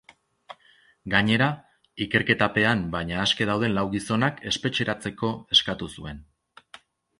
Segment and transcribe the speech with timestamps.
[1.13, 1.49] Gainera,
[2.05, 6.27] ikerketapean baina aske dauden lau gizonak espetxeratzeko eskatu zuen.